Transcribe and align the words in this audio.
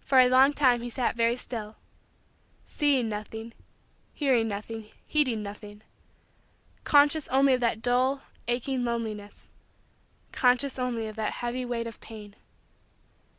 For 0.00 0.20
a 0.20 0.30
long 0.30 0.54
time 0.54 0.80
he 0.80 0.88
sat 0.88 1.16
very 1.16 1.36
still 1.36 1.76
seeing 2.64 3.10
nothing, 3.10 3.52
hearing 4.14 4.48
nothing, 4.48 4.88
heeding 5.06 5.42
nothing 5.42 5.82
conscious 6.84 7.28
only 7.28 7.52
of 7.52 7.60
that 7.60 7.82
dull, 7.82 8.22
aching, 8.48 8.86
loneliness 8.86 9.50
conscious 10.32 10.78
only 10.78 11.08
of 11.08 11.16
that 11.16 11.32
heavy 11.44 11.66
weight 11.66 11.86
of 11.86 12.00
pain. 12.00 12.36